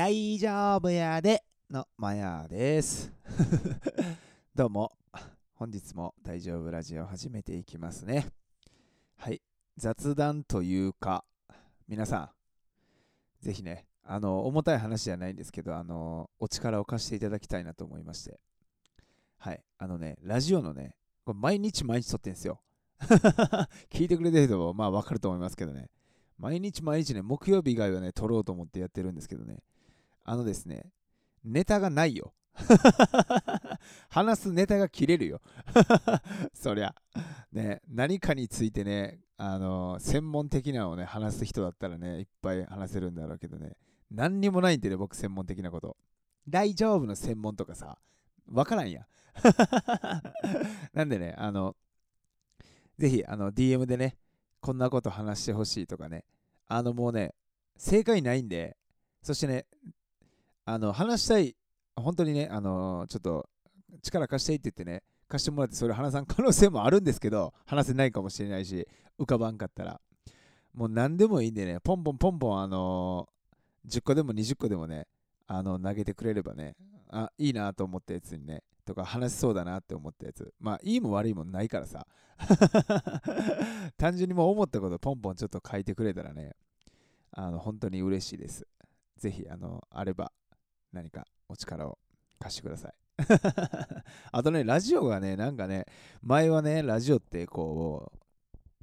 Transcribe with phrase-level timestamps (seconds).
[0.00, 3.12] 大丈夫やでのマヤです。
[4.56, 4.92] どうも、
[5.52, 8.28] 本日も大丈夫ラジオ始めていきますね。
[9.18, 9.42] はい、
[9.76, 11.26] 雑談というか、
[11.86, 12.32] 皆さ
[13.42, 18.40] ん、ぜひね、あの、重たい話じゃないんですけど、あの、お力を貸していただきたいなと思いまして。
[19.36, 20.96] はい、あのね、ラジオのね、
[21.26, 22.62] これ毎日毎日撮ってんすよ。
[23.92, 25.90] 聞いてくれてる人もまあわかると思いますけどね。
[26.38, 29.62] 毎日毎日ね、木曜日以外はね、撮ろうと思ってやってるんですけどね。
[30.30, 30.92] あのですね、
[31.42, 32.32] ネタがないよ。
[34.10, 35.40] 話すネタが切れるよ。
[36.54, 36.94] そりゃ。
[37.50, 43.76] ね、何かについてね、あの専門的なのをね、話す人だったらね、いっぱい話せるんだろうけどね、
[44.08, 45.96] 何にもないんでね、僕専門的なこと。
[46.48, 47.98] 大丈夫の専門とかさ、
[48.46, 49.08] わからんや。
[50.94, 51.74] なんでね、あの、
[52.98, 54.16] ぜひ、あの、DM でね、
[54.60, 56.24] こんなこと話してほしいとかね、
[56.68, 57.34] あの、もうね、
[57.76, 58.76] 正解ないんで、
[59.22, 59.66] そしてね、
[60.72, 61.56] あの、話したい、
[61.96, 63.48] 本当にね、あの、ちょっと、
[64.02, 68.86] 力貸していって言ってね、貸してもらってそれ話さん可能性もあるんですけど、話せないかもしれないし、
[69.18, 70.00] 浮かばんかったら、
[70.72, 73.28] もう何でもいいんでね、ポンポンポンポン、あの
[73.86, 75.08] 10個でも20個でもね、
[75.48, 76.76] あの、投げてくれればね、
[77.08, 80.54] あ、いいなと思ったやつにね、とか話しそうだなって思ったやつ。
[80.60, 82.06] まあ、いいも悪いもないからさ。
[83.98, 86.54] 単純にもう思ったことポンポンちょっと書いてくれたらね、
[87.32, 88.66] あの、本当に嬉しいです。
[89.16, 90.32] ぜひ、あの、あれば、
[90.92, 91.98] 何かお力を
[92.38, 92.94] 貸してください。
[94.32, 95.86] あとね、ラジオがね、なんかね、
[96.22, 98.12] 前はね、ラジオってこ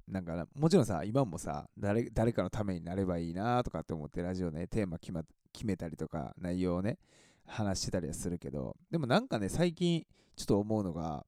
[0.08, 7.00] う、なんかもちろんさ、今もさ誰、誰かのためになればいいなとかって思って、ラジオね、テーマ決,、ま、決めたりとか、内容をね、
[7.46, 10.06] 話してたりはするけど、でもなんかね、最近
[10.36, 11.26] ちょっと思うのが、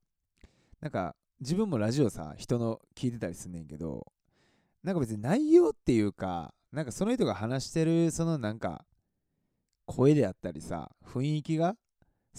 [0.81, 4.11] なんか自分もラジオさ、人の聞いてたりすんねんけど、
[4.83, 8.85] なんか別に内容っていうか、なんかその人が話してる、そのなんか、
[9.89, 11.75] 声であったりさ、雰囲気が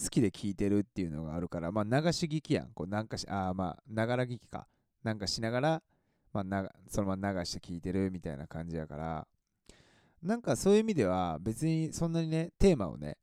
[0.01, 2.69] 好きで聞いてるっていうのがあるから、まあ流し聞きやん。
[2.73, 4.69] こうなんかし、あまあ、ながら聞きか。
[5.03, 5.83] なんかしながら、
[6.33, 9.27] まあなそのまま流して聞いてるみたいな感じやから、
[10.23, 13.19] なんかそういう意味では別にそんなにね、テーマをね、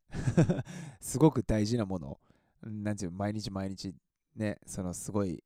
[0.99, 2.19] すごく大事なもの、
[2.61, 3.95] なんていう毎日毎日
[4.35, 5.41] ね、そのすごい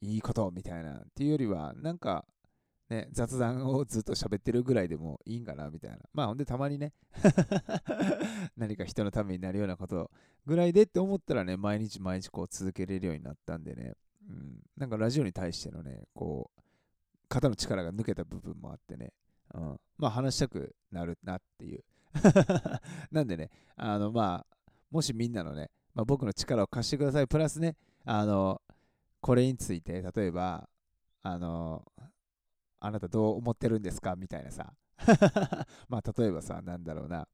[0.00, 2.26] いいことみたいなっていうよりは、なんか
[2.90, 5.98] ね、雑談をずっと喋ってるぐらいでもいいんかなみたいな。
[6.12, 6.92] まあほんでたまにね、
[8.56, 10.10] 何か人のためになるようなこと
[10.46, 13.94] ぐらいでって思ったらね、毎日毎日こう続けれるようになったんでね、
[14.28, 16.60] うん、なんかラジオに対してのね、こう、
[17.28, 19.12] 肩の力が抜けた部分もあってね、
[19.54, 21.84] うん、まあ話したくなるなっていう。
[23.10, 24.56] なんでね、あのまあ、
[24.90, 27.26] もしみんなのね、まあ、僕の力を貸してください。
[27.26, 28.60] プラスね、あの、
[29.20, 30.68] これについて、例えば、
[31.22, 31.84] あの、
[32.80, 34.14] あなたどう思ってるんですか？
[34.16, 34.72] みたいなさ。
[35.88, 37.26] まあ、例えばさ、なんだろうな。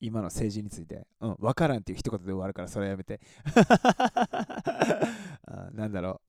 [0.00, 3.20] 今の政治について、うん、わからんっていう一言で終わるから、それはやめて。
[5.46, 6.20] あなんだろ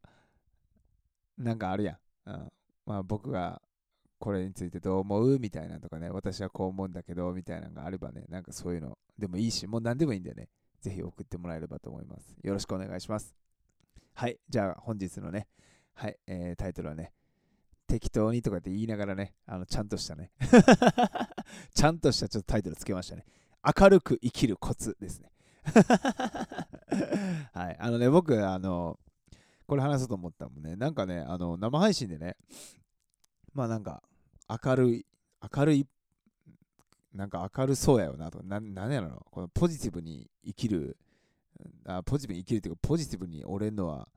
[1.37, 1.43] う。
[1.43, 1.97] なんかあるやん。
[2.29, 2.51] うん、
[2.85, 3.61] まあ、僕が
[4.19, 5.39] これについてどう思う？
[5.39, 12.35] みたいなとかね、私はこう思うんだけど、みたいなのがあればね、なんかそういうのでもいいし、もう何でもいいんでね、ぜひ送ってもらえればと思います。
[12.41, 13.35] よろしくお願いします。
[14.13, 15.47] はい、じゃあ本日のね、
[15.93, 17.11] はい、えー、タイトルはね、
[17.87, 20.31] 適当にとかって言いながらね、あのちゃんとしたね、
[21.73, 23.25] ちゃんとしたちょっとタイトルつけましたね。
[23.79, 25.31] 明るく生きるコツですね。
[27.53, 28.99] はい、あのね、僕、あの、
[29.65, 32.37] これ話そうと思ったもんね、なんかね、あの生配信でね、
[33.53, 34.03] まあなんか、
[34.47, 35.05] 明るい、
[35.55, 35.87] 明るい、
[37.13, 40.97] なんか明るそうやよなとか、ななんやろな、このポジティブに生きる、
[41.85, 44.07] あポジティブに生きるっていうか、ポジティブに折れるのは、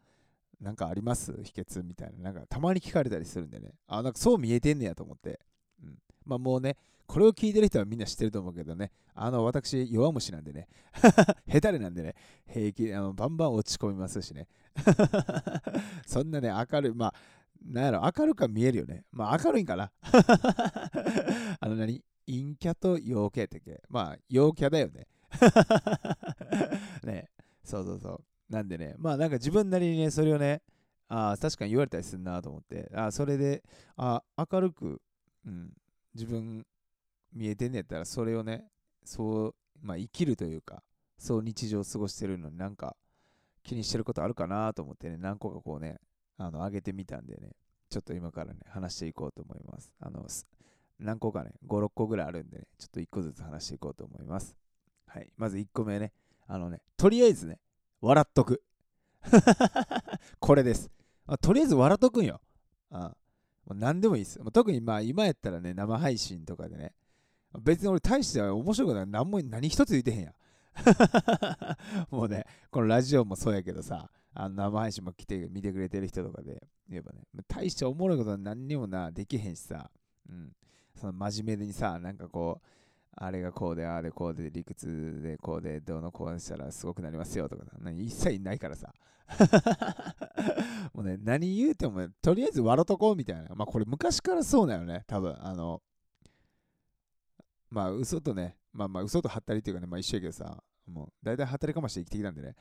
[0.61, 1.33] なんかあります？
[1.43, 2.33] 秘訣みたいな。
[2.33, 3.73] なんかたまに聞かれたりするんでね。
[3.87, 5.41] あ、なんかそう見えてんねやと思って。
[5.83, 5.99] うん。
[6.25, 6.77] まあもうね、
[7.07, 8.93] これを聞いてる人はみんな知ってると思うけどね。
[9.15, 10.69] あの、私、弱虫なんでね。
[11.49, 12.15] 下手れなんでね。
[12.47, 14.47] 平気、あのバンバン落ち込みますしね。
[16.07, 17.15] そんなね、明るい、まあ、
[17.65, 19.05] なんやろ、明るくは見えるよね。
[19.11, 19.91] まあ明るいんかな。
[21.61, 22.03] あの何？
[22.27, 23.83] 陰キャと陽キャってけ？
[23.89, 25.07] まあ、陽キャだよね。
[27.03, 27.29] ね
[27.65, 28.25] そうそうそう。
[28.51, 30.61] なんでね、まあなんか自分なりにね、それをね、
[31.09, 33.63] ああ確かに言われたりするなと思って、あそれで、
[33.97, 35.01] あ明るく、
[35.47, 35.73] うん、
[36.15, 36.67] 自分
[37.33, 38.67] 見えてんねやったら、それをね、
[39.05, 40.83] そう、まあ生きるというか、
[41.17, 42.97] そう日常を過ごしてるのになんか
[43.63, 45.99] 気にしてることあるかなと思ってね、何個かこうね、
[46.37, 47.51] あの、上げてみたんでね、
[47.89, 49.93] ちょっと今からね、話していこうと思います。
[50.01, 50.27] あの、
[50.99, 54.57] 何個かね、5、6個ぐらいあるんでね、ちょっと1個ずつ話していこうと思います。
[55.07, 56.13] はい、まず1個目ね、
[56.47, 57.59] あのね、とりあえずね、
[58.01, 58.63] 笑っとく。
[60.41, 60.91] これです。
[61.27, 62.41] あとりあえず笑っとくんよ。
[62.91, 63.15] あ
[63.67, 64.39] もう何でもいいです。
[64.41, 66.95] もう特にまあ今やったらね、生配信とかでね、
[67.61, 70.35] 別に俺大して面白いことは何も何一つ言ってへんやん。
[72.11, 79.91] もうね、このラジオもそうやけどさ、あの生配信も来て見てくれてる人とかで言えばね、大しておもろいことは何にもな、できへんしさ、
[80.29, 80.53] うん、
[80.97, 82.67] その真面目にさ、なんかこう、
[83.13, 88.93] あれがこうで、ああでこうで、理屈でこうで、どうのこうしたらすごくなりますよとか一切ないからさ。
[90.95, 93.55] もうね、何言うても、とりあえず笑っとこうみたいな。
[93.55, 95.37] まあこれ昔からそうだよね、多分。
[95.41, 95.83] あの、
[97.71, 102.55] まあ嘘とね、まあまあ嘘とはったりっていうかね、まあ一緒やけどさ、もう大体はったりかまして生きてきたんでね。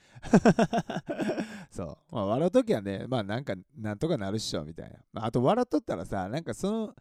[1.71, 1.97] そう。
[2.11, 4.99] まあ笑うときはね、まあなんかなんとかなるっしょみたいな。
[5.13, 6.95] まあ、あと笑っとったらさ、なんかその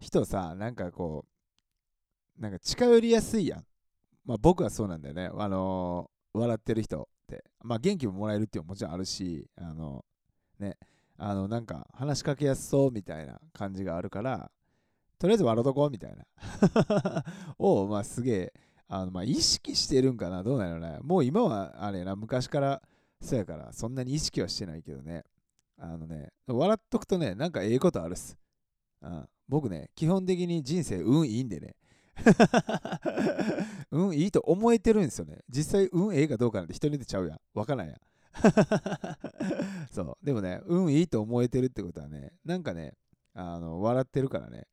[0.00, 1.31] 人さ、なんかこう、
[2.38, 3.64] なんか近寄りやすいやん。
[4.24, 5.30] まあ僕はそうなんだよね。
[5.36, 7.44] あのー、笑ってる人って。
[7.62, 10.04] まあ元気ももらえるっていうのももちろんあるし、あの
[10.58, 10.76] ね、
[11.18, 14.50] あのなんか話しかけやすそうみたいな感じがあるから、
[15.18, 16.24] とりあえず笑うとこうみたいな。
[17.58, 18.52] を、まあすげえ、
[18.88, 20.98] あのまあ意識してるんかなどうなのね。
[21.02, 22.82] もう今はあれな、昔から
[23.20, 25.24] そうやから、そんなに意識はしてないけどね。
[25.78, 28.36] あのね、笑っとくとね、なんかええことあるっす。
[29.00, 31.74] うん、僕ね、基本的に人生運いいんでね。
[33.90, 35.38] 運 いいと思えてるんですよね。
[35.48, 37.40] 実際運ええかどうかなんて人に出ちゃうやん。
[37.54, 37.96] わからんやん。
[39.90, 40.16] そう。
[40.22, 42.94] でもね、運いいと思えてるってことはね、なんかね、
[43.34, 44.66] あの笑ってるからね、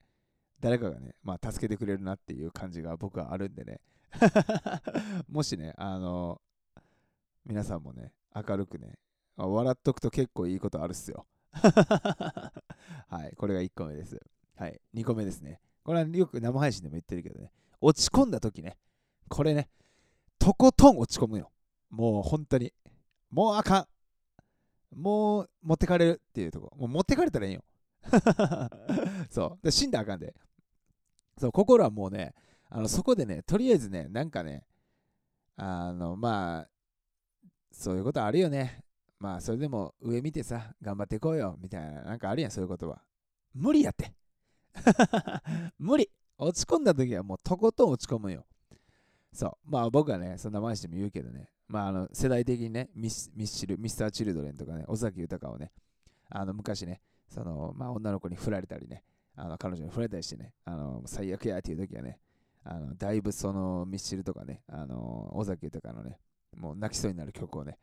[0.59, 3.79] 誰かがね、まあ、助けてくれるなっていう感じが僕はあるんでね。
[5.29, 6.41] もしね、あの、
[7.45, 8.99] 皆さんもね、明るくね、
[9.37, 11.25] 笑っとくと結構いいことあるっすよ。
[11.51, 14.19] はい、これが1個目です。
[14.55, 15.61] はい、2個目ですね。
[15.89, 17.51] これはよく生配信でも言ってるけどね、
[17.81, 18.77] 落ち込んだ時ね、
[19.27, 19.69] これね、
[20.37, 21.49] とことん落ち込むよ。
[21.89, 22.71] もう本当に。
[23.31, 23.87] もうあかん。
[24.95, 26.71] もう持ってかれるっていうとこ。
[26.77, 27.63] もう持ってかれたらいいよ。
[29.31, 29.65] そう。
[29.65, 30.35] で死んだらあかんで。
[31.39, 32.35] そう、心はもうね、
[32.69, 34.67] あのそこでね、とりあえずね、なんかね、
[35.55, 36.69] あの、まあ、
[37.71, 38.83] そういうことあるよね。
[39.17, 43.01] まあ、それでも上見てさ、頑張っていこうよ、みたいな、なんかあるやん、そういうことは。
[43.55, 44.13] 無理やって。
[45.77, 46.09] 無理。
[46.37, 48.45] 落ち込んだ時はもうとことん落ち込むよ。
[49.33, 49.51] そう。
[49.65, 55.71] まあ僕はね、そんな話でも言うけどね、まああの世代的にね、ミスミスチル、ミスター・チルドレンとかね、尾崎豊をね、
[56.29, 59.03] あの昔ね、その、まあ女の子に振られたりね、
[59.35, 62.19] あの彼女に振られたりしてね、あの最悪やっていう時はね、
[62.63, 66.19] あのだいぶそのミスチルとかね、あの尾崎豊のね、
[66.55, 67.77] もう泣きそうになる曲をね、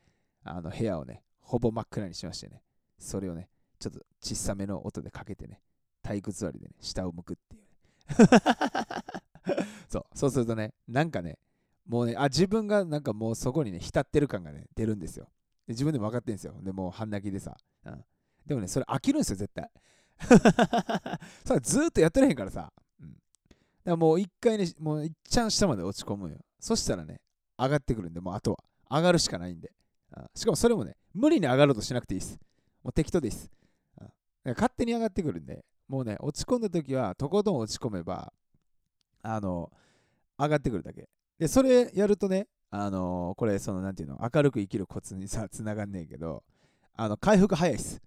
[0.44, 2.62] あの部屋をね、ほぼ真っ暗にしましてね、
[2.98, 3.48] それをね、
[3.78, 5.60] ちょっと小さめの音でかけてね、
[6.06, 7.66] 体育座りでね、下を向くっていうね。
[9.90, 11.36] そう、そうするとね、なんかね、
[11.84, 15.24] もうね、あ、自分がなんかもうそこにね、浸ってる感がね、出るんですよ。
[15.66, 16.54] で自分でも分かってるんですよ。
[16.62, 17.56] でもう半泣きでさ。
[17.84, 18.04] うん、
[18.46, 19.68] でもね、それ飽きるんですよ、絶対。
[21.44, 22.72] それずっとやってらへんからさ。
[23.00, 23.20] うん、だか
[23.84, 26.38] らもう一回ね、もういっちゃん下まで落ち込むよ。
[26.60, 27.20] そしたらね、
[27.58, 29.72] 上がってくるんで、もうあとは上がるしかないんで。
[30.16, 32.38] うん、しかもそれもね、無理に上がろうとしなくていいです。
[32.84, 33.50] もう適当です。
[34.00, 38.32] うん、勝手に上がってくるんで、もうね、落ち込んだ時は、とことん落ち込めば、
[39.22, 39.70] あの、
[40.38, 41.08] 上がってくるだけ。
[41.38, 46.42] で、それやるとね、あのこれ、その、なんていうの、明るく生きるコツにさ、つながんねえけど、
[46.94, 48.00] あの、回復早いっす。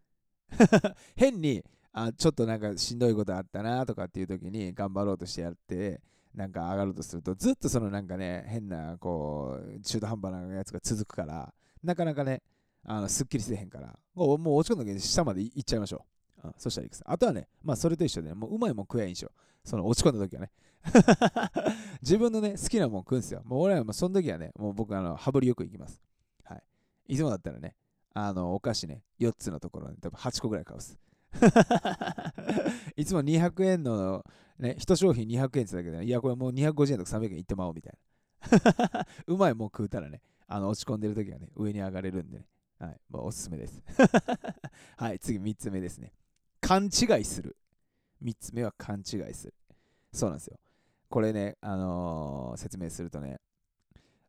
[1.15, 6.01] 変に、あちょっとなんかしんどいことあったなとかっていう時に頑張ろうとしてやって
[6.35, 11.51] なんか上がろうとするとずっとそのなんかね変なこう中途半端なやつが続くから
[11.83, 12.41] なかなかね
[12.85, 16.01] あのすっきりせえへんからもう落ち込んだ時に下まで行っちゃいましょう、
[16.43, 17.03] うん、そしたらいくさ。
[17.07, 19.31] あとはねまあそれと一緒で、ね、もううまいもん食えんしょ
[19.63, 20.51] その落ち込んだ時はね。
[22.01, 23.41] 自分のね好きなもん食うんすよ。
[23.45, 26.01] もう俺はもうその時はねもう僕あの羽振りよく行きます。
[26.43, 26.63] はい。
[27.07, 27.75] いつもだったらね
[28.13, 30.97] あのお菓子ね4つのところに多分8個ぐらい買うっす。
[32.95, 34.25] いつも200円の、
[34.57, 39.07] ね、1商品200円って言ったけど、いや、これもう250円とか300円いってまおうみたいな。
[39.27, 42.47] うまいもん食うたらね、あの落ち込んでる時はね、上に上がれるんでね。
[42.79, 43.83] はい、まあ、おすすめです。
[44.97, 46.13] はい、次3つ目ですね。
[46.69, 47.57] 勘違いする。
[48.23, 49.55] 3つ目は勘違いする。
[50.13, 50.59] そうなんですよ。
[51.09, 53.39] これね、あのー、説明するとね、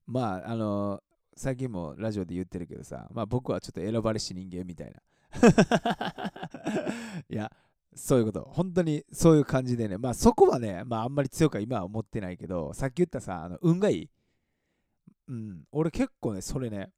[0.06, 1.00] まあ、あのー、
[1.36, 5.02] 最近もラジオで言ってるけどさ、まあ僕はちょっと選ばれし人間みたいな。
[7.28, 7.52] いや、
[7.94, 8.48] そういうこと。
[8.50, 9.98] 本当にそういう感じでね。
[9.98, 14.10] まあそこはね、まああんまり強くは今は思ってないけど、さっき言ったさ、あの運がいい。
[15.28, 16.90] うん、俺結構ね、それね、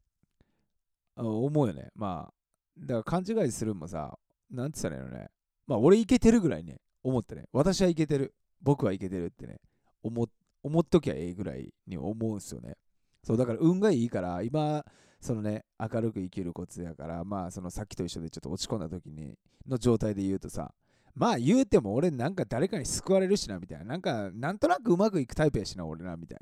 [1.16, 1.90] 思うよね。
[1.96, 2.34] まあ、
[2.78, 4.16] だから勘違いするもさ、
[4.52, 5.28] なんて言ったらいいのね。
[5.66, 7.44] まあ俺いけてるぐらいね、思ってね。
[7.52, 8.35] 私はいけてる。
[8.61, 9.59] 僕はいけてるってね、
[10.02, 10.28] 思
[10.62, 12.76] 思っときゃええぐらいに思うんすよね。
[13.25, 14.85] そう、だから運がいいから、今、
[15.21, 19.37] そのね、明るく生きるコツやから、まあ、そのさっきと一緒でちょっと落ち込んだ時に
[19.68, 20.73] の状態で言うとさ、
[21.14, 23.85] まあ言うても俺なんか誰かに救われるしなみたいな。
[23.85, 26.38] なんかなんとなくうまくいくタイプやしな俺なみたい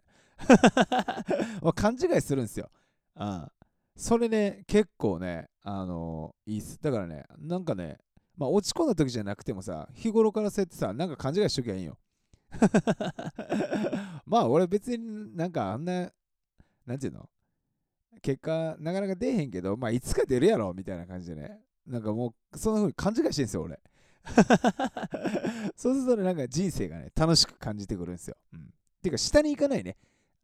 [1.62, 1.72] な。
[1.74, 2.70] 勘違いするんすよ。
[3.16, 3.48] うん。
[3.96, 6.78] それね、結構ね、あの、いいっす。
[6.80, 7.98] だからね、なんかね、
[8.36, 11.98] まあ落ち込んだ時じゃなくてもさ、日頃からそうやってさ、なんか勘違いしときゃいいんよ。
[14.26, 16.10] まあ俺別になんかあんな、
[16.86, 17.28] なんていうの？
[18.22, 21.60] 結果なかなか出へんけど、まあいつか出るやろみたいな感じでね。
[21.86, 23.80] なんかもうそんな風に勘違いしてんすよ俺。
[25.76, 28.36] そうするとね、なんか人生がね、楽しく感じてくるんですよ。
[28.52, 28.72] うん。
[29.02, 29.96] ていうか下に行かないね。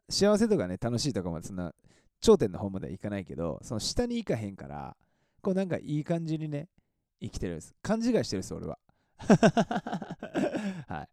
[0.08, 1.74] 幸せとかね、楽しいとかまでそんな
[2.20, 4.96] 頂点の方までは行かないけど、その下に行かへんから、
[5.46, 6.66] こうなんかいい感じにね、
[7.20, 7.72] 生きてるんです。
[7.80, 8.80] 勘違いしてるんです、俺は。
[10.88, 11.08] はい。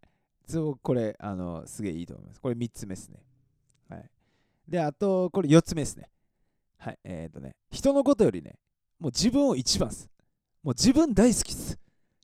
[0.51, 2.41] そう、これ、あの、すげえいいと思います。
[2.41, 3.23] これ3つ目ですね。
[3.89, 4.09] はい。
[4.67, 6.09] で、あと、これ4つ目ですね。
[6.79, 6.99] はい。
[7.03, 8.57] えっ、ー、とね、人のことよりね、
[8.97, 10.09] もう自分を一番っす。
[10.63, 11.77] もう自分大好きっす。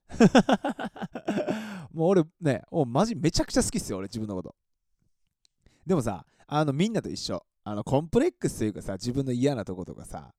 [1.94, 4.56] もう俺ね、もうマジめちゃくちゃ好きっすよ、俺自分のこと。
[5.86, 7.46] でもさ、あのみんなと一緒。
[7.64, 10.34] あのコンプレックスというかさ、自分の嫌なとことかさ、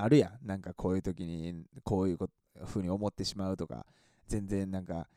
[0.00, 0.46] あるやん。
[0.46, 2.18] なんかこういう時にこういう
[2.66, 3.84] ふうに思ってしまうとか、
[4.26, 5.08] 全然なんか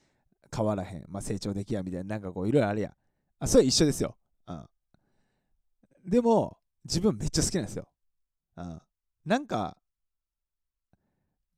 [0.56, 1.06] 変わらへん。
[1.08, 2.94] まあ成長できやみたいな、なんかこういろいろあるやん。
[3.40, 4.16] あ、それ一緒ですよ。
[4.48, 4.66] うん。
[6.06, 7.88] でも、自分めっちゃ好きなんですよ。
[8.58, 8.82] うん。
[9.26, 9.78] なんか、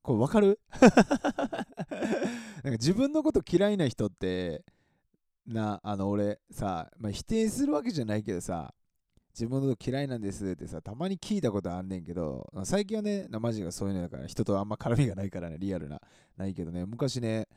[0.01, 0.59] これ分かる？
[2.63, 4.65] なんか自分のこと嫌いな人って
[5.45, 8.73] なあの俺さ、まあ、否定するわけじゃないけどさ
[9.33, 15.99] 自分のこと嫌いなんですってさたまに聞いたことあんねんけど最近はねマジがそういうのだから人とあんま絡みがないからねリアルな
[16.37, 17.47] ないけどね昔ね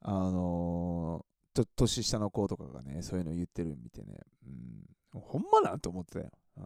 [0.00, 4.18] あのー、と年下の子とかがねそういうの言ってるみたいね
[5.14, 6.64] うんほんまなんと思ってたよ、うん、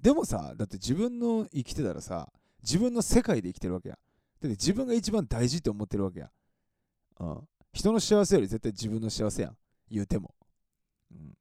[0.00, 2.28] でもさだって自分の生きてたらさ
[2.62, 3.98] 自分の世界で生きてるわけや
[4.40, 6.30] だって自分が一番大事って思ってるわけや。
[7.20, 7.40] うん。
[7.72, 9.56] 人の幸せより絶対自分の幸せやん。
[9.90, 10.34] 言うても。
[11.10, 11.34] うん。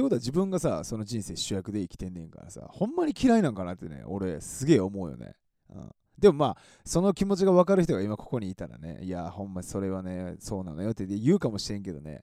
[0.00, 5.34] ってことは自分がさ、その人生主役で生きてんねんからさ、ほんまに嫌いなんかなってね、俺すげえ思うよね。
[5.68, 5.90] うん。
[6.18, 12.22] でもまあ、その気持ちが分かる人が今ここにいたらね、いや、ほんまそれはね、そうなのよって言うかもしれんけどね。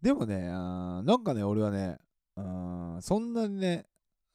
[0.00, 1.98] でもね、あなんかね、俺はね、
[2.36, 3.86] うんそんなにね、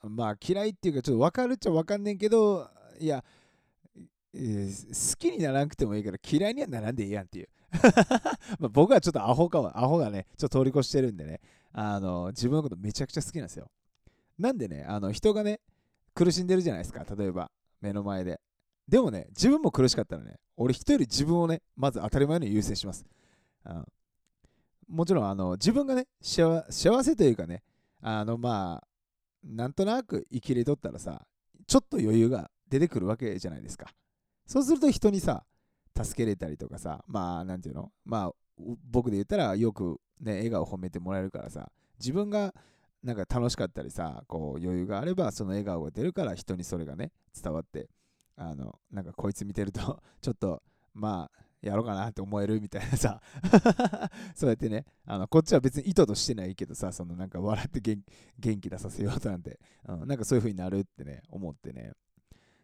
[0.03, 2.69] まあ嫌いっていうか、ちょっと分かるっちゃ分かんねんけど、
[3.00, 3.24] いや、
[4.33, 7.50] えー、好きにならなくてもいいから嫌いにはならんでいいやんっていう
[8.59, 11.41] ま僕はちょっとアホかは、アホがね、ちょっと通り越してるんでね、
[11.74, 13.69] あの、自分のことめちゃくちゃ好きなんですよ。
[14.38, 15.59] なんでね、あの、人がね、
[16.13, 18.39] 苦しんでるじゃないですか、例えば、目の前で。
[18.88, 23.05] でもね、自分も苦しかったらね、俺人より自分をね、まず当たり前に優先します。
[23.63, 23.86] あ
[24.88, 26.63] もちろん、あの、自分がね、幸
[27.03, 27.63] せというかね、
[28.01, 28.88] あの、まあ、
[29.43, 31.27] なんとなく生きれとったらさ、
[31.67, 33.88] ちょっと余裕が出てくるわけじゃないですか。
[34.45, 35.45] そうすると人にさ、
[36.03, 37.91] 助けれたりとかさ、まあ、なんていうの？
[38.05, 38.31] まあ、
[38.89, 42.53] 僕で言ったらよくね、笑顔褒めてもらえるからさ、自分が
[43.03, 47.11] なんか楽しかったりさ、こう余裕があればその笑顔が出るから人にそれがね、
[47.41, 47.89] 伝わって、
[48.35, 50.61] あの、なんかこいつ見てると ちょっと、
[50.93, 53.19] まあ、やろうかなって思えるみたいなさ
[54.35, 61.93] そうやってね、あのこっちは別に意図としてないけどさ、そのなんか笑って元気出させようとなんて、うん、なんかそういう風になるってね、思ってね、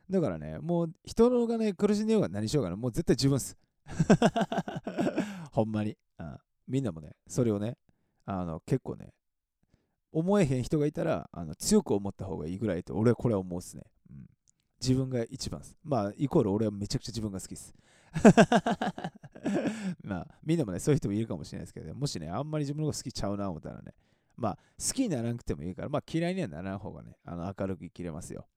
[0.10, 3.58] だからね、もう人のがね、苦しんでようが何しようがね、もう絶対自分っす。
[5.52, 6.38] ほんまに、うん。
[6.68, 7.78] みんなもね、それをね、
[8.26, 9.14] あの結構ね、
[10.12, 13.84] 思えへん人がいたらあの強く思った方がいいぐらいと俺はこれは思うっすね。
[14.10, 14.30] うん、
[14.80, 15.78] 自分が一番っす。
[15.84, 17.74] まあ、イコール俺はめちゃくちゃ自分が好きっす。
[20.04, 23.94] まあ、みんなもね、そういう人もいるかもしれないですけど、ね、もしね、あんまり自分のこと好きちゃうな思ったらね、
[24.36, 28.48] まあ、好きにならなくてもいいから、まあ、嫌いにはならん方がね、あの明るく生きれますよ。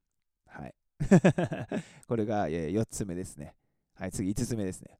[0.46, 0.74] はい。
[2.08, 3.54] これが4つ目ですね。
[3.94, 4.98] はい、次5つ目ですね。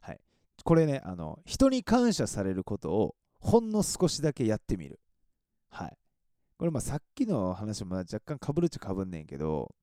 [0.00, 0.20] はい。
[0.64, 5.00] これね、あの、人に感謝されることをほんの少しだけやってみる。
[5.70, 5.98] はい。
[6.56, 9.74] これまあさっきの話も若干かぶるっちゃかぶんねんけど、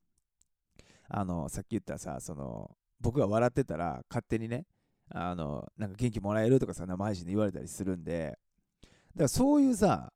[1.07, 4.65] あの、さっき言ったさ、その、僕が笑ってたら勝手にね、
[5.09, 8.37] あの、なんか元気もらえるとかさ、生配信で言われたりするんで、
[8.81, 10.11] だからそういうさ、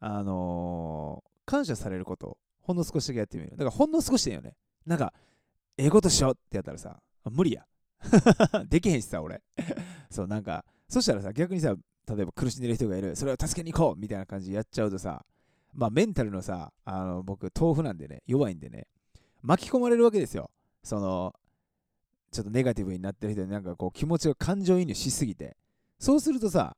[0.00, 3.52] あのー、感謝されることほんの少しだけやってみる。
[3.52, 4.54] だからほんの少しだよね。
[4.84, 5.14] なんか、
[5.78, 7.64] ええことしようってやったらさ、無理や。
[8.68, 9.42] できへんしさ、俺。
[10.10, 11.74] そう、なんか、そしたらさ、逆にさ、
[12.06, 15.24] 例えば苦しんでる人がいる、それを助けに行こうみたいな感じでやっちゃうとさ、
[15.72, 18.86] まあメンタルのさ、あの僕、豆腐なんでね、弱いんでね、
[19.40, 20.50] 巻き込まれるわけですよ。
[20.82, 21.34] その、
[22.30, 25.56] ちょっとネガティブになってる人になんかこう気持ちが感情移入しすぎて、
[25.98, 26.76] そうするとさ、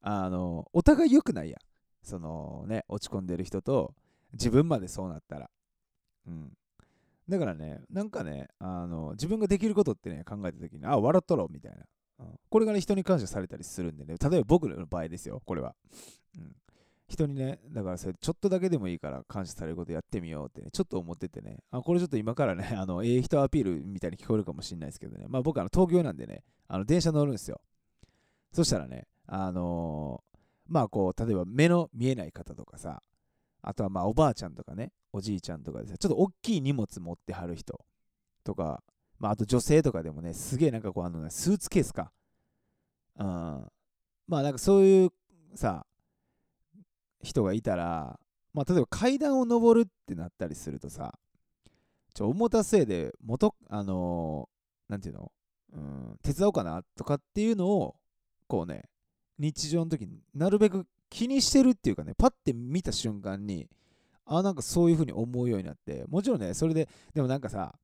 [0.00, 1.58] あの、お互い良くないや。
[2.04, 3.94] そのね、落ち込んでる人と、
[4.34, 5.50] 自分までそうなったら。
[6.26, 6.52] うん。
[7.28, 11.84] だからね、なんかね、あの自分ができることってね、考えた時に、あ、笑っとろうみたいな。
[12.20, 15.74] うん、これがね、人に感謝されたりするんでね、例えば僕の場合ですよ、これは。
[16.36, 16.54] うん、
[17.08, 27.60] 人にね、だからそれちょっとだけでもいいから感謝されることやってみようってね、ちょっと思っててね、あこれちょっと今からね、 あの、ええ人アピールみたいに聞こえるかもしれないですけどね、まあ僕あの東京なんでね、あの電車乗るんですよ。
[28.52, 33.02] そしたらね、あのー、まあこう、例えば目の見えない方とかさ、
[33.66, 37.80] あとはまあおばあちゃんとかね、おじいちゃんとかでさ、ちょっと大きい荷物持ってはる人
[38.44, 38.82] とか、
[39.18, 42.12] まああと女性とかでもね、すげえなんかこうあのね、スーツケースか。
[43.18, 43.26] うん。
[44.26, 45.10] まあなんかそういう
[45.54, 45.86] さ、
[47.22, 48.18] 人がいたら、
[48.52, 51.18] まあ、例えば階段を上るってなったりするとさ、
[52.12, 55.32] ちょ、重たせいで、元、あのー、なんていうの？
[55.72, 57.96] うん、手伝おうかなとかっていうのを、
[58.46, 58.84] こうね、
[59.38, 63.68] 日常の時になるべく気にしてるっていうかね、パッて見た瞬間に、
[64.26, 67.74] あ、なんかそういう風に思うようになって、もちろんね、それで、でもなんかさ、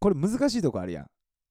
[0.00, 1.06] これ難しいとこあるやん。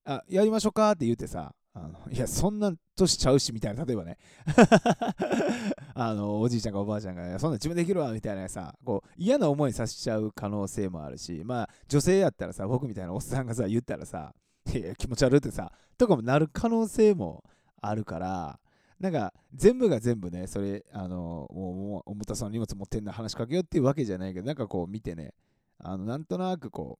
[0.05, 4.17] あ、やりましょうかって言ってさ、あのいや、そんな年ちゃうし、みたいな、例えばね
[5.95, 14.35] あの、おじいちゃんかおばあちゃんが、そんな自分できるわ、みたいなさ、こう、嫌な思いさせちゃう可能性もあるし、まあ、女性やったらさ、僕みたいなおっさんがさ、言ったらさ、
[14.71, 17.43] いや、気持ち悪いってさ、とかもなる可能性も
[17.81, 18.59] あるから、
[19.03, 25.33] なんか、全部が全部ね、それ、あの、もう、重たそうな荷物持ってんの話しかけようっていうわけじゃないけど、なんかこう見てね、
[25.77, 26.99] あの、なんとなくこ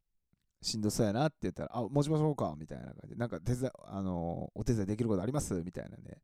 [0.62, 6.22] う、しんどそうやなって言ったら、あ、持ちましょうかみたいな感じで、なんか手伝あのお手伝いできることありますみたいなね、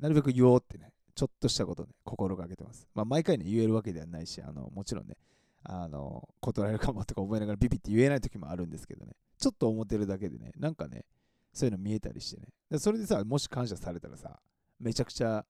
[0.00, 2.88] なるべく言おうってね、ちょっとしたことね、心がけてます。
[2.92, 5.16] まあ、毎回ね、言えるわけではないし、あのもちろんね、
[5.62, 11.04] あの断られるかもとか思いながらビビって言えない時もあるんですけどね、ちょっと思ってるだけでね、なんかね、
[11.52, 14.40] そういうの見えたりしてね、それでさ、もし感謝されたらさ、
[14.80, 15.44] めちゃくちゃ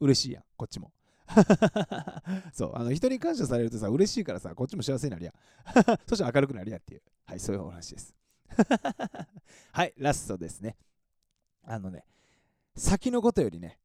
[0.00, 0.92] 嬉しいやん、こっちも。
[2.52, 5.34] そう、あの人に感謝されるとさ、嬉しいからさ、こっちも幸せになるや。
[6.06, 8.14] そして明るくなるやっていう、はい、そういうお話です。
[9.72, 10.76] はい、ラストですね。
[11.64, 12.04] あのね、
[12.76, 13.78] 先のことよりね、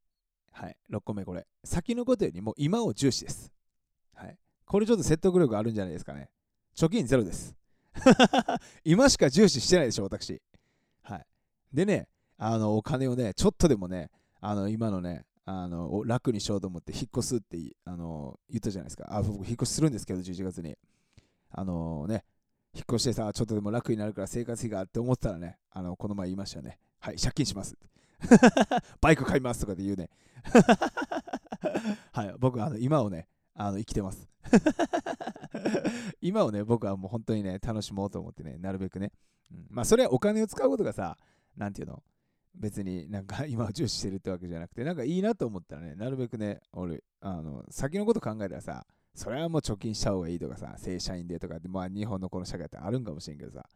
[0.52, 3.52] はい、6個目これ、先のことよりも今を重視です。
[4.14, 6.30] はい、これちょっと説得力あるんじゃないですかね。
[6.74, 7.56] 貯金ゼロです。
[8.84, 10.40] 今しか重視してないでしょ、私。
[11.02, 11.26] はい。
[11.72, 14.10] でね、あの、お金をね、ちょっとでもね、
[14.42, 19.06] あの、今のね、あの楽にしようと思って引っ越すってあの言ったじゃないですか。
[19.08, 20.76] あ、僕引っ越しするんですけど、11月に。
[21.50, 22.24] あのね、
[22.74, 26.78] 引っ越してさ、ちょっとでも楽になるから生活費がって思ったらね、あのこの前言いましたよね。
[27.00, 27.76] はい、借金します。
[29.00, 30.10] バイク買いますとかで言うね。
[32.12, 34.28] はい、僕、あの今をね、あの生きてます。
[36.20, 39.12] 今をね、僕はもう本当にね、楽しもうと思ってね、なるべくね。
[39.50, 41.16] うん、まあ、それはお金を使うことがさ、
[41.56, 42.02] なんていうの、
[42.54, 53.66] 別になんか今は重視してるってわけじゃなくて、なんかいいなと思ったらね、なるべくね、俺、あの、先のこと考えたらさ、それはもう貯金した方がいいとかさ、正社員でとかって、まあ日本のこの社会ってあるんかもしれんけどさ、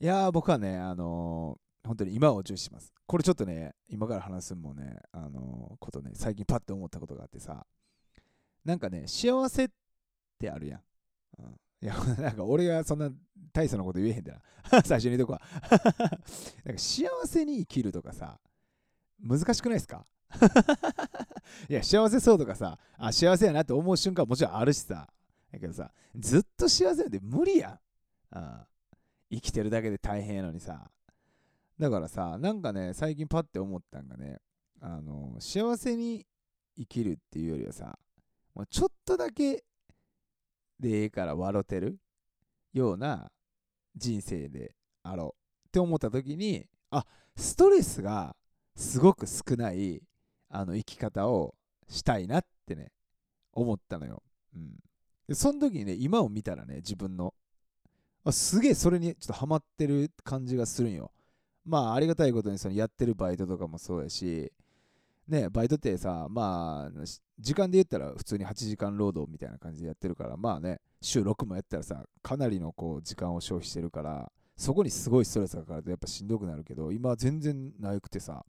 [0.00, 2.92] いやー、僕はね、あのー、本当に今を重視します。
[3.06, 7.66] これちょっとね、今から話すもね、あのー、ことね、最近パッて思ったことがあってさ、
[8.64, 9.68] なんかね、幸せっ
[10.38, 10.80] てあるやん。
[11.38, 13.10] うん、いや、 なんか俺がそんな
[13.52, 14.40] 大層なこと言えへんだな。
[14.84, 15.42] 最初に言うとこは
[16.64, 18.38] なんか幸せに生きるとかさ、
[19.18, 20.06] 難しくないですか？
[21.68, 25.08] いや、幸せそうとかさ、あ、幸せやなって思う瞬間もちろんあるしさ。
[25.50, 27.80] だけどさ、ずっと幸せなんて無理やん。
[28.32, 28.66] あ
[29.32, 30.90] 生きてるだけで大変やのにさ。
[31.78, 34.38] だからさ、なんかね、最近パッて思ったんがね、
[34.80, 36.26] あの、幸せに
[36.76, 37.98] 生きるっていうよりはさ、
[38.54, 39.64] もうちょっとだけ
[40.80, 41.98] でええから笑てる？
[42.72, 43.30] ような
[43.96, 47.04] 人生であろうって思った時にあ
[47.36, 48.36] ストレスが
[48.76, 50.02] すごく少ない
[50.48, 51.54] あの生き方を
[51.88, 52.92] したいなってね
[53.52, 54.22] 思ったのよ、
[54.54, 54.70] うん、
[55.28, 57.34] でその時にね今を見たらね自分の
[58.24, 61.10] あすげえそれにちょっとハマってる感じがするんよ。
[61.64, 64.52] まあありがたいことにそのやってるバイトとかもそうやし
[65.30, 67.04] ね、バイトってさ、まあ、
[67.38, 78.44] 時間で言ったら普通に8時間労働みたいな感じでやってるから、まあね、週6もやったらさ、かなりのこう時間を消費してるから、そこにすごいストレスがかかるとやっぱしんどくなるけど、今は全然なくてさ、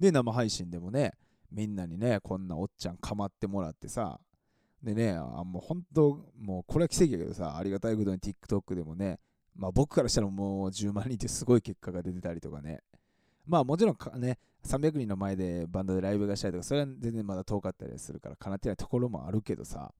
[0.00, 1.12] で、生配信でもね、
[1.52, 4.18] みんなにね、こんなおっちゃんかまってもらってさ、
[4.82, 9.18] でね、あもう本当、もうこれは奇跡やけどさ、ありがたいことに TikTok でもね、
[9.54, 12.80] まあ僕からしたらもう10万人ってすごい結果が出てたりとかね、
[13.46, 19.92] まあもちろんね、300人の前でバンドでライブがしたりとか、それは全然まだ遠かったりするから、かなってないところもあるけどさ、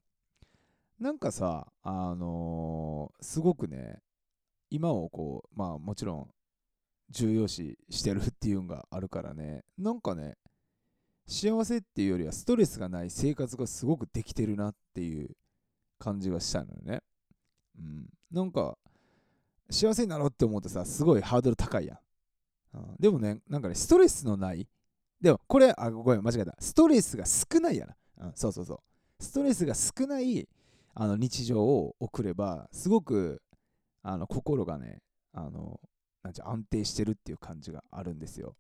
[0.99, 4.01] なんかさ、あのー、すごくね、
[4.71, 6.31] 今をこう、まあもちろん
[7.11, 10.37] 重要視してるっていうのがあるからね、なんかね、
[11.27, 15.31] 幸せっていうよりはストレスがない生活がすごくできてるなっていう
[15.99, 17.03] 感じがしたのよね。
[17.79, 18.07] うん。
[18.33, 18.77] なんか、
[19.71, 21.99] 幸せになろうって思うとさ、すごいハードル高いやん。
[22.75, 24.69] うん、でもね、なんかね、ストレスのない。
[25.21, 26.57] でも、これ、あ、ごめん、間違えた。
[26.61, 28.27] ストレスが少ないやな。
[28.27, 28.79] うん、そうそうそう。
[29.23, 30.49] ストレスが少ない
[30.95, 33.43] あの日常を送れば、すごく
[34.03, 34.99] あの心がね、
[35.33, 35.81] あの
[36.23, 38.57] なんちゃ安定してるっていう感じがあるんですよ。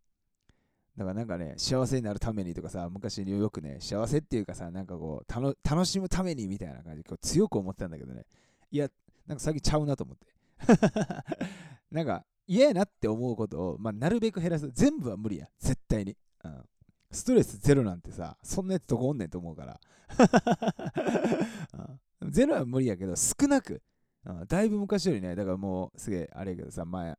[0.97, 5.33] だからなんかね、幸せになるためにとかさ、昔によくね、幸せっていうかさ、なんかこう、
[5.69, 8.27] 楽しむためにみたいな感じで強く思ってたんだけどね、
[8.71, 8.89] いや、
[9.27, 10.27] なんか最近ちゃうなと思って。
[11.91, 14.69] なんか嫌やなって思うことを、まあ、なるべく減らす。
[14.73, 15.47] 全部は無理や。
[15.61, 16.17] 絶対に。
[16.43, 16.65] うん。
[17.13, 19.81] ストレスゼロなんてさ、そんなやつどこおんねんと思うから。
[22.21, 23.81] うん、ゼロは無理やけど、少なく、
[24.25, 27.17] うん、だいぶ昔よりね、だからもうすげえあれやけどさ、前、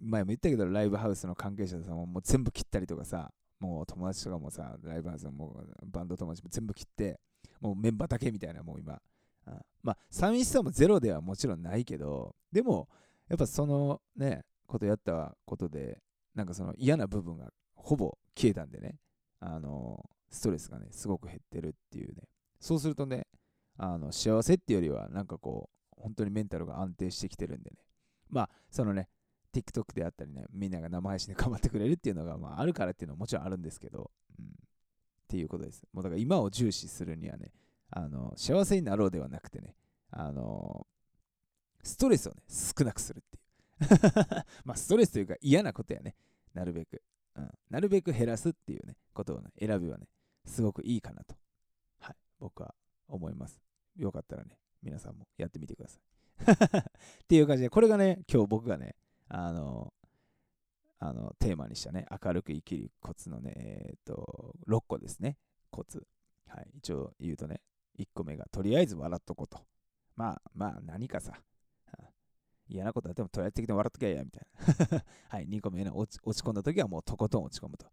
[0.00, 7.18] 前も言ったけど、ライブハウスの関係者さん、もう全部切ったりとかさ、もう友達とかもさ、ライブハウスのもうバンド友達も全部切って、
[7.58, 9.00] もうメンバーだけみたいな、もう今。
[9.46, 12.90] うん、まあ、寂しさもゼロではもちろんないけど、でも、
[13.28, 16.00] やっぱそのね、ことやったことで、
[16.34, 18.96] なんかその嫌な部分がほぼ消えたんでね、
[19.40, 22.22] あの、ストレスがね、すごく減ってるっていうね。
[22.60, 23.26] そうするとね、
[23.78, 27.76] あの幸せっていうよりは、なんかこう、本当にメンタルが安定してきてるんでね。
[28.28, 29.08] まあ、そのね、
[29.52, 34.46] TikTok であったりね、みんなが生配信で頑張ってくれるっていうのが、まあ、あるからっていうのはもちろんあるんですけど、うん。
[34.46, 34.48] っ
[35.28, 35.84] ていうことです。
[35.92, 37.52] もうだから今を重視するにはね、
[37.90, 39.74] あの、幸せになろうではなくてね、
[40.10, 40.86] あの、
[41.96, 44.44] ストレスをね、少なくするっていう。
[44.66, 46.14] まあ、ストレスというか嫌なことやね、
[46.52, 47.02] なるべく。
[47.36, 50.06] うん、なるべく減らすっていうね、ことをね、選べばね、
[50.44, 51.34] すごくいいかなと、
[52.00, 52.74] はい、僕は
[53.08, 53.62] 思います。
[53.96, 56.02] よかったらね、皆さんもやってみてください。
[57.24, 58.94] っていう感じで、これがね、今日僕がね、
[59.28, 59.94] あの、
[60.98, 65.38] あのテーマにしたね、明るく生きるコツのね、えっ、と、6個ですね、
[65.70, 66.06] コツ。
[66.46, 67.62] はい、一応言うとね、
[67.98, 69.64] 1個目が、とりあえず笑っとこうと。
[70.14, 71.40] まあまあ、何かさ、
[72.68, 74.46] 嫌なことあってもとりあえず的に笑っときゃいいや、みたい
[74.90, 75.04] な。
[75.28, 77.86] はい、2個目ね落ち、落ち込んだ時はもうとことん落ち込むと。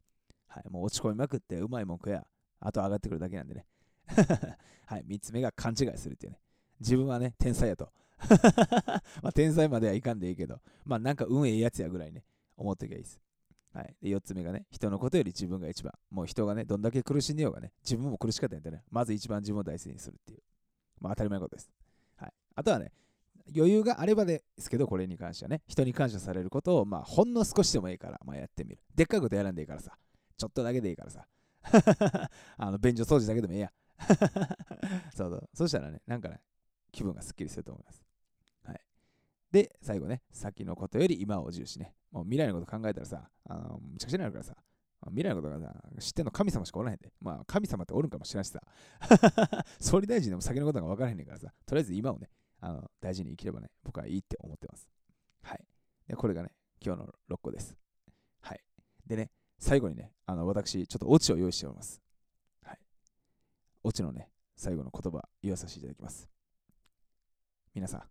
[0.47, 2.25] はい、もう落ち込みまくってうまいもん食や、
[2.59, 3.65] あと上がってくるだけなんでね。
[4.86, 6.39] はい、3つ目が勘違いするっていうね。
[6.79, 7.91] 自分はね、天才やと。
[9.21, 12.23] まあ、天才まではいかんでいいけど、まあなんか運ええやつやぐらいね、
[12.55, 13.19] 思ってきゃいいです。
[13.73, 15.91] はい、で4つ目がね、人のことより自分が一番。
[16.12, 20.43] もう人がね、どんだけ苦しんでようがね、自分も苦しかったんでね、まず一番自分を大切にするっていう。
[20.99, 21.71] まあ当たり前のことです。
[22.15, 22.33] はい。
[22.55, 22.91] あとはね、
[23.56, 28.79] 余裕があればですけど、これに関してはね、人に感謝されることを、まあ、ほんの少しでもいいから、まあ、やってみる。
[28.95, 29.97] でっかいことやらんでいいからさ、
[30.38, 31.27] ちょっとだけでいいからさ、
[32.58, 33.71] あの便所掃除だけでもいいや。
[35.15, 35.49] そうそう。
[35.53, 36.41] そしたらね、なんかね、
[36.91, 38.03] 気分がすっきりすると思います。
[38.63, 38.82] はい。
[39.51, 41.95] で、最後ね、先のことより今を重視ね。
[42.12, 44.56] もう未来のこと考えたらさ、あのむちゃくちゃになるからさ、
[45.08, 47.12] 未来のことがさ、知ってんの神様しかおらへんで。
[47.19, 48.62] まあ、神様っておるんかもしれんしさ。
[49.79, 52.29] 総理大臣でも先のことが分からへんねんからさ、とりあえず今をね、
[52.65, 54.88] あの大事に生きればね、僕はいいって思ってます。
[55.41, 55.65] はい。
[56.08, 57.76] で、これがね、今日の6個です。
[58.39, 58.62] はい。
[59.06, 62.02] でね、最後にね、あの私、ちょっとオチを用意しております。
[62.63, 62.80] はい。
[63.84, 66.30] オチのね、最後の言葉、言わさせていただきます。
[67.76, 68.04] 皆さん、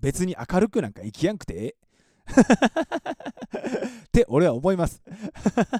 [0.00, 1.76] 別に明るくなんか生きやんくてええ？
[4.08, 5.00] って俺は思います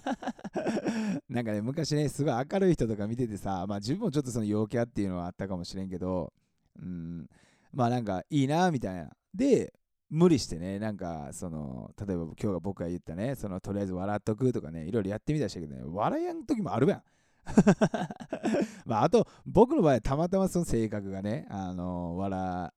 [1.29, 6.33] なんかね、昔ね、すごい明るい人とか見ててさ、まあ自分もちょっとその陽キャっていうのはあったかもしれんけど、
[6.80, 7.28] うん、
[7.72, 9.10] まあなんかいいなみたいな。
[9.34, 9.72] で、
[10.08, 17.02] 無理してね、なんかその、例えば今日が僕が言ったね、そのとりあえず笑っとくとかね、いろいろやってみたりしたけどね、笑いやん時もあるやん。
[18.86, 22.72] まああと、僕の場合たまたまその性格がね、あの、笑、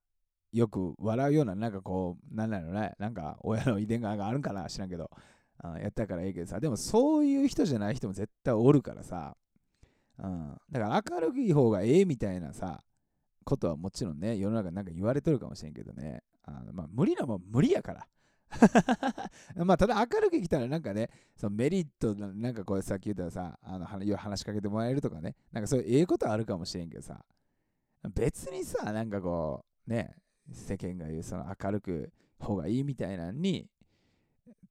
[0.51, 5.09] よく笑うような、なんかこう、なんなのね、なんか親の遺伝があるんかな、知らんけど、
[5.59, 9.35] あやったからいいけどさ、でもそういう人じゃない人も絶対おるからさ、
[10.17, 12.81] うん、だから明るい方がええみたいなさ、
[13.43, 18.07] ことはもちろんね、世の中なんか言われてるかもしれんけどね、あのまあ、無理なもん無理やから。
[19.63, 27.23] まあ、ただ明るく来たらなんかね、そのメリット、なんかこうさっき言ったらさ、あの話しかけてもらえるとかね、なんかそういうええことあるかもしれんけどさ、
[28.15, 30.15] 別にさ、なんかこう、ね、
[30.51, 33.69] 世間が言うその明るく方がいいみたいなのに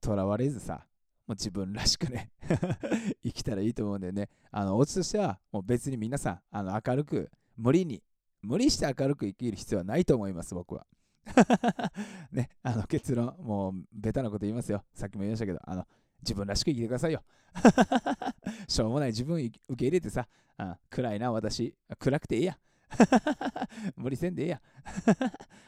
[0.01, 0.85] とらわれずさ、
[1.27, 2.31] もう自分らしくね
[3.23, 4.29] 生きたらいいと思うんだよね。
[4.51, 8.01] あの、オチとしては、もう別に皆さん、あの明るく、無理に
[8.41, 10.85] 無理して明るく生きる必要はないと思います、僕は。
[12.31, 14.83] ね、あの結論、もうベタなこと言いますよ。
[14.93, 15.85] さっきも言いましたけど、あの
[16.21, 17.23] 自分らしく生きてくださいよ。
[18.67, 22.59] しょうもない自分受け入れてさ、あ暗いな、私、暗くていいや。
[23.95, 24.61] 無理せんでいいや。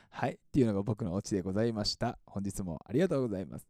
[0.10, 2.18] はい、っていうのが僕のオチでございました。
[2.26, 3.68] 本日もありがとうございます。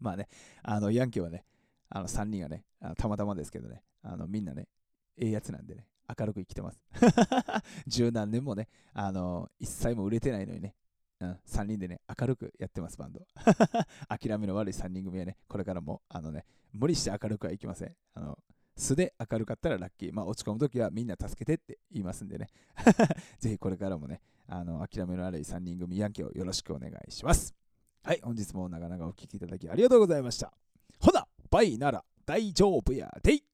[0.00, 0.28] まあね、
[0.62, 1.44] あのヤンキーはね、
[1.88, 2.64] あの3人がね、
[2.96, 4.68] たまたまですけどね、あのみんなね、
[5.16, 5.86] ええやつなんでね、
[6.18, 6.80] 明るく生きてます。
[7.86, 10.74] 十何年もね、あの、一切も売れてないのにね、
[11.20, 13.26] うん、3人でね、明るくやってます、バンド。
[14.08, 17.96] 諦めの悪い3人組はね、これからも、あのね、無理して明るくはいきません。
[18.14, 18.38] あの、
[18.76, 20.12] 素で明るかったらラッキー。
[20.12, 22.48] まあ、落ち込むときはみんな助けてって言いますんでね。
[23.40, 27.54] ぜひこれからもね、あの、諦めの悪い3人組ヤンキーをよろしくお願いします。
[28.02, 30.52] はい、本日も長々お聴きいただきありがとうございました。
[31.00, 33.44] ほな、バイなら大丈夫やでい